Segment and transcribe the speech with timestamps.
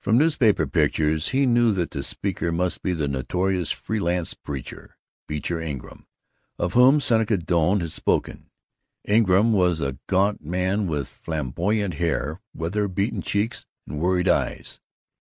[0.00, 4.96] From newspaper pictures he knew that the speaker must be the notorious freelance preacher,
[5.28, 6.08] Beecher Ingram,
[6.58, 8.50] of whom Seneca Doane had spoken.
[9.04, 14.80] Ingram was a gaunt man with flamboyant hair, weather beaten cheeks, and worried eyes.